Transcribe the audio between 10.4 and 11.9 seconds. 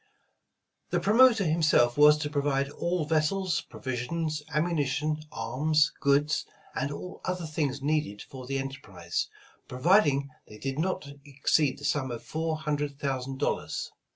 they did not ex ceed the